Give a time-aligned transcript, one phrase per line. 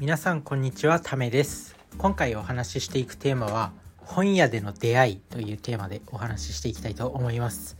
[0.00, 1.76] 皆さんこんにちはためです。
[1.98, 7.76] 今回お話ししていくテーマは本屋での出会いというテーマでお話ししていきたいと思います、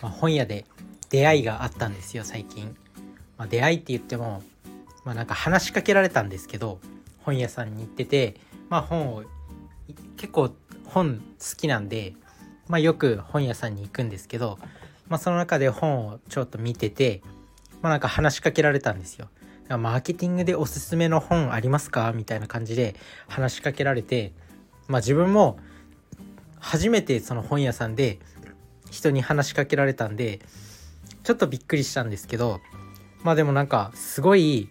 [0.00, 0.64] まあ、本屋で
[1.10, 2.74] 出会いがあったんですよ最近、
[3.36, 4.42] まあ、出会いって言っても
[5.04, 6.80] まあなんか話しかけられたんですけど
[7.18, 8.36] 本屋さんに行ってて
[8.70, 9.24] まあ本を
[10.16, 10.54] 結構
[10.86, 12.14] 本好きなんで
[12.68, 14.58] まあよく本屋さんに行くんですけど
[15.08, 17.20] まあその中で本をちょっと見てて
[17.82, 19.28] まあなんか話しかけられたんですよ。
[19.78, 22.12] マーケティングでおすすめの本ありますか？
[22.12, 22.96] みたいな感じで
[23.28, 24.32] 話しかけられて、
[24.88, 25.58] まあ自分も
[26.58, 28.18] 初めてその本屋さんで
[28.90, 30.40] 人に話しかけられたんで、
[31.22, 32.60] ちょっとびっくりしたんですけど、
[33.22, 34.68] まあでもなんかすごい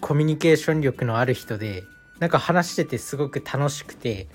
[0.00, 1.82] コミュニケーション力のある人で、
[2.20, 4.28] なんか話しててすごく楽しくて、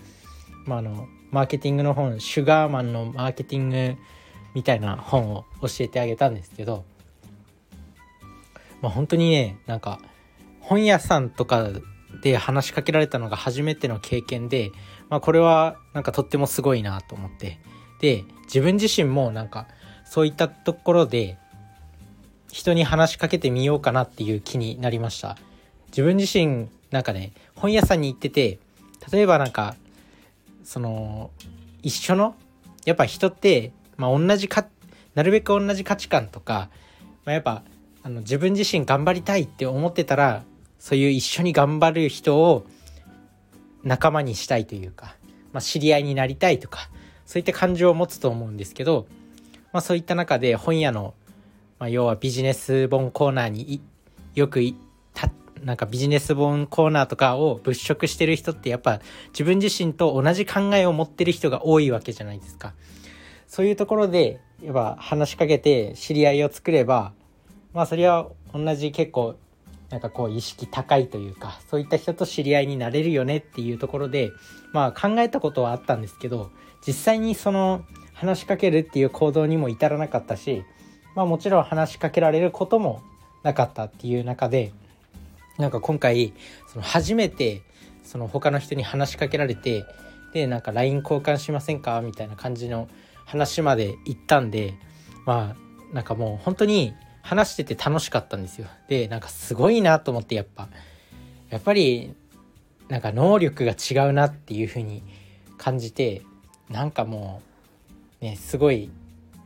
[0.66, 3.96] まああの、マーケティングの本、シュガーマンのマーケティング
[4.54, 6.84] みたいな本を教えてあげたんですけど、
[8.82, 10.00] まあ、本当にねなんか
[10.60, 11.70] 本屋さんとか
[12.22, 14.72] で話しかけられたのが初めての経験で、
[15.10, 17.60] まあ、これはなんかとってもすごいなと思って。
[18.00, 19.68] で自分自身もなんか
[20.06, 21.38] そういったところで
[22.52, 25.38] 人に話しかけてみようかなっていう気になりました。
[25.90, 28.60] 自分自身なんかね本屋さんに行ってて
[29.12, 29.76] 例えばなんか
[30.64, 31.32] その
[31.84, 32.36] 一緒の
[32.86, 34.66] やっぱ人って、まあ、同じか
[35.16, 36.70] なるべく同じ価値観とか、
[37.26, 37.64] まあ、やっぱ
[38.04, 40.44] あの自分自身頑張りたいって思ってたら
[40.80, 42.66] そういう一緒に頑張る人を
[43.84, 45.16] 仲間にしたいというか、
[45.54, 46.90] まあ、知り合いになりたいとか
[47.26, 49.08] そういった感情を持つと思うんですけど、
[49.72, 51.14] まあ、そういった中で本屋の、
[51.80, 53.82] まあ、要はビジネス本コーナーに
[54.34, 54.62] よく
[55.14, 55.30] た
[55.64, 59.00] なんかビジネス本コーナーとかを物色してる人ってやっぱ
[59.30, 62.74] 自分自身と同じ考えを持ってる人が多いわけじゃないですか。
[63.48, 67.12] そういうところでやっぱ話しかけて知り合いを作れば
[67.74, 69.36] まあそれは同じ結構
[69.90, 74.32] なんかこう意識高いというかそういった人と知り合いになれるよねっていうところで
[74.72, 76.50] まあ考えたことはあったんですけど
[76.86, 77.84] 実際にその
[78.14, 80.64] 話しかけるっていう行動にも至らなかったし
[81.16, 83.02] まあもちろん話しかけられることも
[83.44, 84.72] なかったっていう中で
[85.58, 86.34] なんか今回
[86.72, 87.62] その初めて
[88.04, 89.86] その他の人に話しかけられて
[90.34, 92.88] でなんか LINE 交換しませんかみたいな感じの
[93.26, 94.74] 話まで行ったんで
[95.26, 98.68] まあなんかもう本当に話してて楽しかったんですよ。
[98.88, 100.70] で、なんかすごいなと思ってやっぱ、
[101.50, 102.14] やっぱり
[102.90, 105.04] なんか能力が違うなっていう風に
[105.58, 106.24] 感じて、
[106.70, 107.42] なんかも
[108.22, 108.90] う、ね、すごい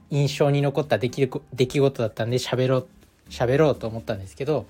[0.10, 2.88] 印象に残った出来出来事だったんで喋ろう、
[3.30, 4.66] 喋ろうと思ったんですけど、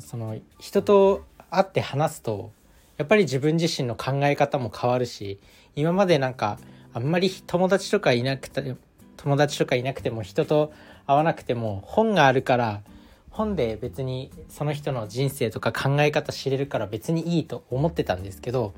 [0.00, 2.50] その人と会って話すと、
[2.98, 5.38] やっぱり自分自身の考え方も変わるし、
[5.74, 6.58] 今までなんか
[6.92, 8.74] あんまり友達とかいなくて、
[9.16, 10.72] 友達とかいなくても人と
[11.06, 12.82] 会わなくても本があるから
[13.30, 18.74] 本で別にその人の人生とか考え方知れるから別にいいと思ってたんですけど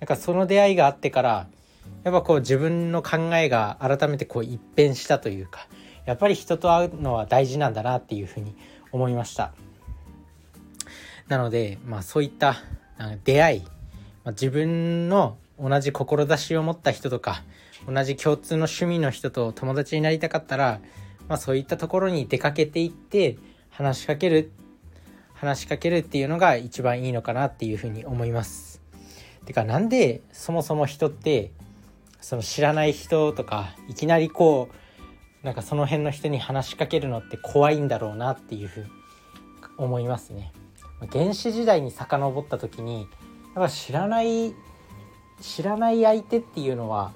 [0.00, 1.46] なんかその出会いがあってから
[2.04, 5.68] やっぱこう自分の考えが改めてこう一変したというか
[6.06, 8.54] やっぱり人と会うのは大事なんだなっていうふうに
[8.90, 9.52] 思いました。
[11.28, 12.56] なのでまあそういった
[13.24, 13.68] 出会い、ま
[14.26, 17.44] あ、自分の同じ志を持った人とか
[17.86, 20.80] 同じ共通の趣味の人と友達になりたかったら
[21.30, 23.38] まあ、そういったところに出かけていって
[23.70, 24.50] 話しかける
[25.32, 28.82] 話しかけるっていうのが一番いいのかなっていうふうに思います。
[29.46, 31.52] てかなんでそもそも人って
[32.20, 34.70] その知らない人とかいきなりこ
[35.42, 38.90] うなんかその辺の人に話しかけるのって怖いんだろうなっていうふうに
[39.78, 40.52] 思いますね。
[41.12, 43.08] 原始時代に遡った時にやっ
[43.54, 44.52] ぱ知らない
[45.40, 47.12] 知らない相手っていうのは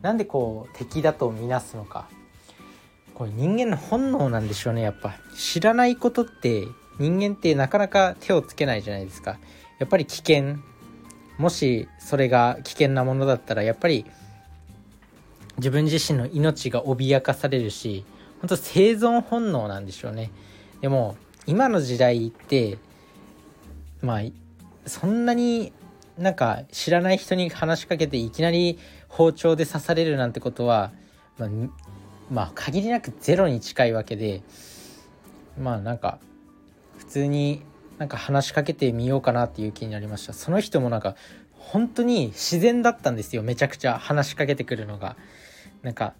[0.00, 2.08] なんでこう敵だとみなすのか
[3.22, 5.14] これ人間の本能なんでしょうねやっぱ。
[5.36, 6.66] 知らないことって
[6.98, 9.38] 人間ってなかなか手をつけないじゃないですか。
[9.78, 10.56] やっぱり危険。
[11.38, 14.06] もしそれが危険なものだったらやっぱり
[15.58, 18.04] 自分自身の命が脅かされるし
[18.40, 20.32] 本当生存本能なんでしょうね。
[20.80, 22.78] でも今の時代って
[24.00, 24.22] まあ
[24.84, 25.72] そんなに
[26.18, 30.90] なんか知らない人に話しかけていきなり包丁で刺されるなんてことは、
[31.38, 31.48] まあ、
[32.32, 34.42] まあ限りなくゼロに近いわけで
[35.60, 36.18] まあなんか
[36.96, 37.62] 普通に
[37.98, 40.32] なんか話しかけてみようかなっていう気になりました。
[40.32, 41.14] その人もなんか
[41.58, 45.16] 本当に自然だったんですよめちゃくちゃ話しかけてくるのが。
[45.82, 46.14] なんか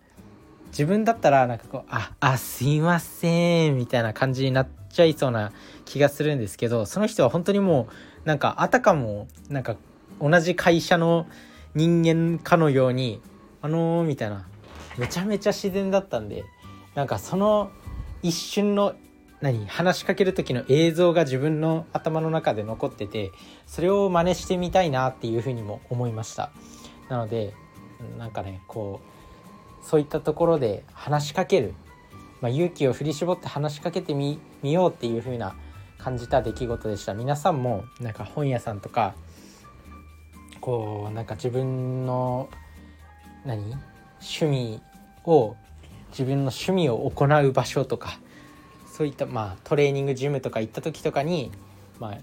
[0.68, 5.52] 自分だったらなんかこう「ああすいません」みたいな感じになっちゃいそうな
[5.84, 7.88] 気がするんですけどその人は本当にも
[8.24, 9.76] うなんかあたかもなんか
[10.20, 11.26] 同じ会社の
[11.74, 13.20] 人間かのように
[13.62, 14.46] 「あのー」みたいな
[14.98, 16.44] めちゃめちゃ自然だったんで
[16.94, 17.70] なんかその
[18.22, 18.94] 一瞬の
[19.40, 23.32] 何話しかける時の映像が自分の頭の中で残ってて
[23.66, 26.52] それを真似してみたいなっていうふうにも思いました。
[27.08, 27.52] なので
[28.18, 31.74] なんかねこうそういったところで話しかける、
[32.40, 35.56] まあ、勇気を振り絞って話しかけてみようっていう風な
[35.98, 37.14] 感じた出来事でした。
[37.14, 39.14] 皆さんもなんか本屋さんとか
[40.60, 42.48] こうなんか自分の
[43.44, 43.74] 何
[44.22, 44.80] 趣味
[45.24, 45.56] を
[46.10, 48.18] 自分の趣味を行う場所とか
[48.86, 51.50] そういったまあトレーニングジムとか行った時とかに
[51.98, 52.18] まあ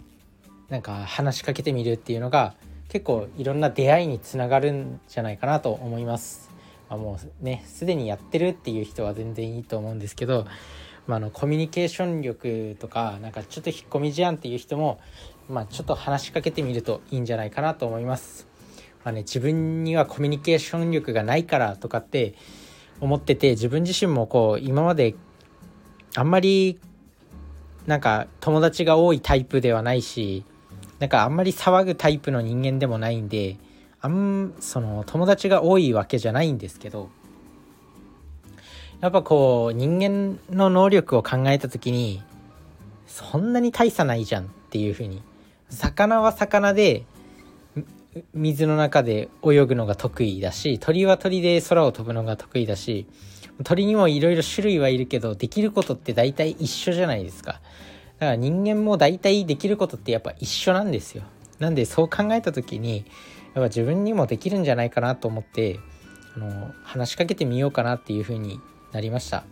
[0.69, 2.54] なんか話しかけてみるっていうのが
[2.90, 6.50] 結構いろんな出会いにつながるんじゃないかなと思います。
[6.90, 10.46] まあ、もうねすでにやってるっていう人は全然いいと思うんですけど、
[11.07, 15.00] まあ、あのコミュニケーション力とかなんかちょっと引っ込み思案っていう人も、
[15.48, 18.49] まあ、ちょっと話しかけてみるといいんじゃないかなと思います。
[19.09, 22.35] まあね、自分にはコミュニケーション力がないからとかって
[23.01, 25.15] 思ってて自分自身もこう今まで
[26.15, 26.79] あんまり
[27.88, 30.45] なんか友達が多いタイプではないし
[31.00, 33.57] なんかあんまり騒ぐタイプの人間でもないんで
[34.00, 37.09] あんその友達が多いわけじゃないんですけど
[39.01, 42.21] やっぱこう人間の能力を考えた時に
[43.07, 45.23] そんなに大差ないじゃんっていう風に
[45.71, 47.05] 魚は魚で
[48.33, 53.07] 水の中で泳ぐのが得意だし鳥は鳥で空を飛ぶのが得意だし
[53.63, 57.61] 鳥にもいろいろ種類はいるけどできることって大体一緒じゃないですか。
[58.19, 61.23] だから人間も大体できることってやっぱ一緒なんですよ。
[61.59, 63.06] なんでそう考えた時にやっ
[63.56, 65.79] ぱ自分にもできるんじゃないかなと思って
[66.35, 68.59] あの話しかけてみようかなっていう風に
[68.94, 69.44] なりました。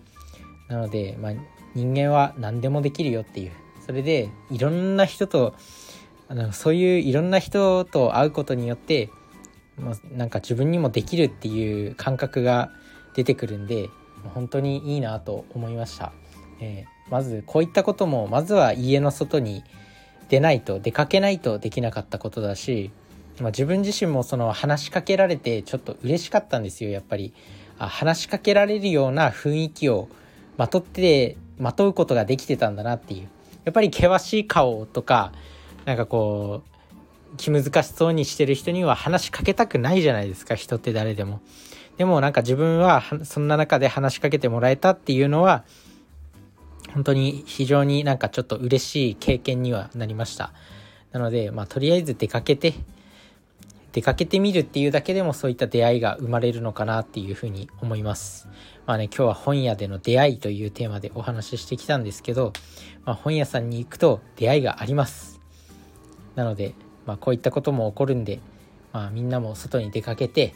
[0.69, 1.33] なので、まあ、
[1.75, 3.51] 人間は何でもできるよっていう。
[3.86, 5.53] それでいろんな人と
[6.29, 9.09] あのそういういろんな人と会うことによって
[9.77, 12.71] まあ、なんか自分にもできるっていう感覚が
[13.13, 13.89] 出てくるんで
[14.33, 16.12] 本当にいいなと思いました、
[16.59, 19.63] えー、まずこういったこともまずは家の外に
[20.29, 22.91] 出ないと出かけないとできなかったことだし、
[23.39, 27.33] まあ、自分自身もその話しかけられてちょっと嬉しかったんですよやっぱり。
[27.79, 30.09] あ話しかけられるような雰囲気を
[30.57, 33.29] まとってまとうことができてたんだなっていう。
[33.65, 35.31] やっぱり険しい顔とか
[35.88, 36.63] なんかこ
[37.34, 41.39] う気難しそうにしてる人には話しかけたくないじゃないですか人って誰でも。
[41.98, 45.63] でもなんか自分はそんな中で話しかけてもらえたっていうのは
[46.94, 50.51] 本当に非常になんかちょっと嬉しい経験にはなりました。
[51.13, 52.74] なのでまあとりあえず出かけて
[53.94, 58.50] 出かけてみるっていうだけでもそういった出会いが生まれるのかなっていうふうに思います。
[58.86, 62.51] まあね、今日は本屋での出会いというテーマでお話ししてきたんですけど、
[63.06, 65.37] まあ、本屋さんに行くと出会いがあります。
[66.38, 66.75] なので、
[67.06, 68.39] まあ、こういったことも起こるんで、
[68.94, 70.54] まあ、みんなも外に出かけて、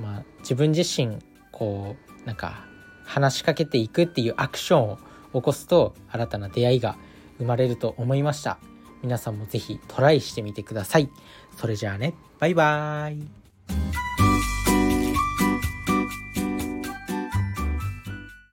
[0.00, 1.18] まあ、自分自身
[1.50, 2.64] こうなんか
[3.04, 4.98] 話しかけていくっていうアクションを
[5.34, 6.96] 起こすと新たな出会いが
[7.38, 8.58] 生まれると思いました。
[9.02, 11.10] 皆さんも是非トライしてみてください。
[11.56, 12.14] それじゃあね。
[12.38, 13.41] バイバーイ。